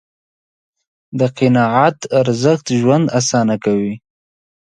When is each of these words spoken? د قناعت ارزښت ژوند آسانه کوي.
د 1.19 1.21
قناعت 1.37 1.99
ارزښت 2.19 2.65
ژوند 2.79 3.05
آسانه 3.19 3.55
کوي. 3.63 3.95